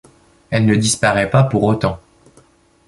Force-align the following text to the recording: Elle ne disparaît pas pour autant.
Elle 0.49 0.65
ne 0.65 0.73
disparaît 0.73 1.29
pas 1.29 1.43
pour 1.43 1.61
autant. 1.61 1.99